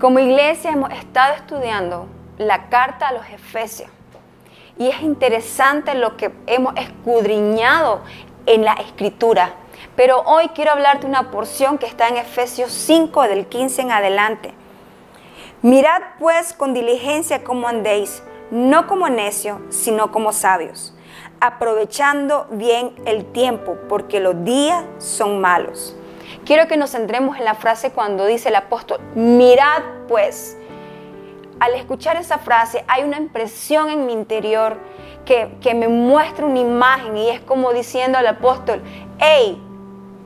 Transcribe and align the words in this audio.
Como 0.00 0.20
iglesia 0.20 0.70
hemos 0.70 0.92
estado 0.92 1.34
estudiando 1.34 2.06
la 2.36 2.68
carta 2.68 3.08
a 3.08 3.12
los 3.12 3.28
Efesios 3.30 3.90
y 4.78 4.86
es 4.86 5.02
interesante 5.02 5.96
lo 5.96 6.16
que 6.16 6.30
hemos 6.46 6.72
escudriñado 6.76 8.02
en 8.46 8.64
la 8.64 8.74
escritura. 8.74 9.54
Pero 9.96 10.20
hoy 10.20 10.50
quiero 10.54 10.70
hablarte 10.70 11.04
una 11.04 11.32
porción 11.32 11.78
que 11.78 11.86
está 11.86 12.06
en 12.06 12.16
Efesios 12.16 12.70
5 12.70 13.22
del 13.22 13.46
15 13.46 13.82
en 13.82 13.90
adelante. 13.90 14.54
Mirad 15.62 16.00
pues 16.20 16.52
con 16.52 16.74
diligencia 16.74 17.42
cómo 17.42 17.66
andéis, 17.66 18.22
no 18.52 18.86
como 18.86 19.08
necios, 19.08 19.58
sino 19.70 20.12
como 20.12 20.32
sabios, 20.32 20.94
aprovechando 21.40 22.46
bien 22.52 22.94
el 23.04 23.24
tiempo, 23.24 23.76
porque 23.88 24.20
los 24.20 24.44
días 24.44 24.84
son 24.98 25.40
malos. 25.40 25.96
Quiero 26.48 26.66
que 26.66 26.78
nos 26.78 26.92
centremos 26.92 27.36
en 27.36 27.44
la 27.44 27.54
frase 27.54 27.90
cuando 27.90 28.24
dice 28.24 28.48
el 28.48 28.56
apóstol, 28.56 29.00
mirad 29.14 29.82
pues. 30.08 30.56
Al 31.60 31.74
escuchar 31.74 32.16
esa 32.16 32.38
frase 32.38 32.86
hay 32.88 33.04
una 33.04 33.18
impresión 33.18 33.90
en 33.90 34.06
mi 34.06 34.14
interior 34.14 34.78
que, 35.26 35.54
que 35.60 35.74
me 35.74 35.88
muestra 35.88 36.46
una 36.46 36.60
imagen 36.60 37.18
y 37.18 37.28
es 37.28 37.42
como 37.42 37.74
diciendo 37.74 38.16
al 38.16 38.26
apóstol, 38.26 38.82
hey, 39.18 39.62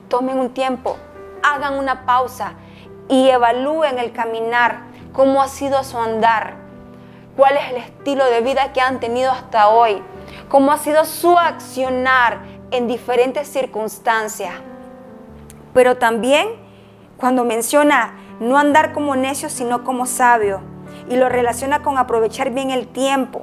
tomen 0.09 0.39
un 0.39 0.55
tiempo, 0.55 0.97
hagan 1.43 1.75
una 1.75 2.07
pausa 2.07 2.53
y 3.09 3.29
evalúen 3.29 3.99
el 3.99 4.13
caminar, 4.13 4.83
cómo 5.13 5.43
ha 5.43 5.49
sido 5.49 5.83
su 5.83 5.99
andar, 5.99 6.55
cuál 7.37 7.57
es 7.57 7.69
el 7.71 7.79
estilo 7.79 8.25
de 8.27 8.43
vida 8.43 8.73
que 8.73 8.81
han 8.81 9.01
tenido 9.01 9.33
hasta 9.33 9.71
hoy, 9.71 10.01
cómo 10.49 10.71
ha 10.71 10.79
sido 10.79 11.05
su 11.05 11.37
accionar 11.37 12.43
en 12.71 12.87
diferentes 12.87 13.49
circunstancias. 13.49 14.53
Pero 15.75 15.97
también 15.97 16.49
cuando 17.17 17.45
menciona 17.45 18.15
no 18.41 18.59
andar 18.59 18.93
como 18.93 19.15
necio, 19.15 19.49
sino 19.49 19.85
como 19.85 20.07
sabio, 20.07 20.61
y 21.09 21.17
lo 21.17 21.29
relaciona 21.29 21.83
con 21.83 21.99
aprovechar 21.99 22.51
bien 22.51 22.71
el 22.71 22.89
tiempo. 22.89 23.43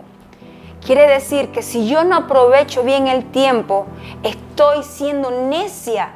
Quiere 0.86 1.08
decir 1.08 1.50
que 1.52 1.62
si 1.62 1.88
yo 1.90 2.04
no 2.04 2.16
aprovecho 2.16 2.84
bien 2.84 3.08
el 3.08 3.26
tiempo, 3.32 3.86
estoy 4.24 4.84
siendo 4.84 5.30
necia. 5.32 6.10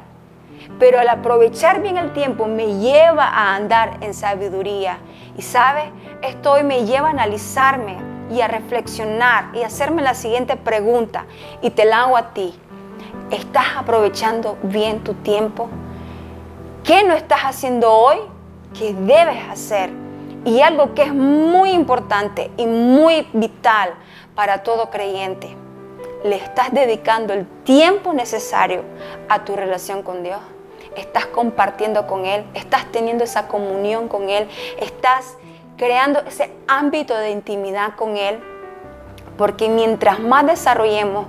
Pero 0.78 0.98
al 0.98 1.08
aprovechar 1.08 1.82
bien 1.82 1.96
el 1.96 2.12
tiempo 2.12 2.46
me 2.46 2.78
lleva 2.78 3.26
a 3.26 3.54
andar 3.54 3.98
en 4.00 4.14
sabiduría. 4.14 4.98
Y 5.36 5.42
sabe, 5.42 5.92
esto 6.22 6.52
hoy 6.52 6.62
me 6.62 6.86
lleva 6.86 7.08
a 7.08 7.10
analizarme 7.10 7.96
y 8.30 8.40
a 8.40 8.48
reflexionar 8.48 9.50
y 9.54 9.62
hacerme 9.62 10.02
la 10.02 10.14
siguiente 10.14 10.56
pregunta. 10.56 11.26
Y 11.60 11.70
te 11.70 11.84
la 11.84 12.02
hago 12.02 12.16
a 12.16 12.32
ti. 12.32 12.54
¿Estás 13.30 13.66
aprovechando 13.76 14.56
bien 14.62 15.04
tu 15.04 15.14
tiempo? 15.14 15.68
¿Qué 16.84 17.02
no 17.02 17.14
estás 17.14 17.40
haciendo 17.44 17.90
hoy 17.90 18.18
que 18.78 18.92
debes 18.92 19.48
hacer? 19.48 19.88
Y 20.44 20.60
algo 20.60 20.92
que 20.92 21.04
es 21.04 21.14
muy 21.14 21.70
importante 21.70 22.50
y 22.58 22.66
muy 22.66 23.26
vital 23.32 23.94
para 24.34 24.62
todo 24.62 24.90
creyente. 24.90 25.56
¿Le 26.24 26.36
estás 26.36 26.74
dedicando 26.74 27.32
el 27.32 27.46
tiempo 27.64 28.12
necesario 28.12 28.82
a 29.30 29.46
tu 29.46 29.56
relación 29.56 30.02
con 30.02 30.22
Dios? 30.22 30.40
¿Estás 30.94 31.24
compartiendo 31.24 32.06
con 32.06 32.26
Él? 32.26 32.44
¿Estás 32.52 32.92
teniendo 32.92 33.24
esa 33.24 33.48
comunión 33.48 34.06
con 34.06 34.28
Él? 34.28 34.46
¿Estás 34.78 35.38
creando 35.78 36.20
ese 36.26 36.52
ámbito 36.68 37.16
de 37.16 37.30
intimidad 37.30 37.96
con 37.96 38.18
Él? 38.18 38.40
Porque 39.38 39.70
mientras 39.70 40.20
más 40.20 40.44
desarrollemos 40.46 41.24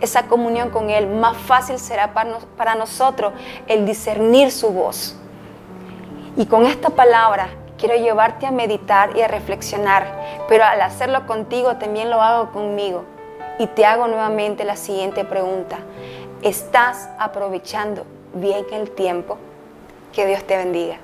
esa 0.00 0.24
comunión 0.24 0.70
con 0.70 0.90
Él, 0.90 1.06
más 1.06 1.36
fácil 1.36 1.78
será 1.78 2.12
para, 2.14 2.74
nosotros 2.74 3.32
el 3.66 3.86
discernir 3.86 4.50
su 4.50 4.70
voz. 4.70 5.16
Y 6.36 6.46
con 6.46 6.66
esta 6.66 6.90
palabra 6.90 7.48
quiero 7.78 7.96
llevarte 7.96 8.46
a 8.46 8.50
meditar 8.50 9.16
y 9.16 9.22
a 9.22 9.28
reflexionar, 9.28 10.06
pero 10.48 10.64
al 10.64 10.80
hacerlo 10.80 11.26
contigo 11.26 11.76
también 11.76 12.10
lo 12.10 12.22
hago 12.22 12.52
conmigo. 12.52 13.04
Y 13.58 13.66
te 13.66 13.84
hago 13.84 14.06
nuevamente 14.06 14.64
la 14.64 14.76
siguiente 14.76 15.24
pregunta. 15.24 15.78
¿Estás 16.42 17.10
aprovechando 17.18 18.06
bien 18.32 18.64
el 18.72 18.90
tiempo? 18.90 19.36
Que 20.14 20.24
Dios 20.26 20.42
te 20.44 20.56
bendiga. 20.56 20.96